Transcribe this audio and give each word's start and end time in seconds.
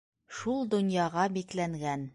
Шул 0.37 0.65
донъяға 0.73 1.27
бикләнгән. 1.37 2.09